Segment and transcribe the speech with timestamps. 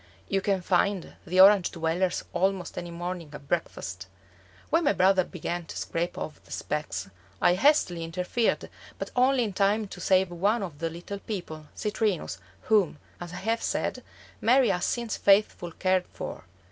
[0.27, 4.07] You can find the Orange dwellers almost any morning at breakfast.
[4.71, 7.07] When my brother began to scrape off the specks,
[7.39, 8.67] I hastily interfered,
[8.97, 13.35] but only in time to save one of the little people, Citrinus, whom, as I
[13.45, 14.01] have said,
[14.41, 16.45] Mary has since faithfully cared for.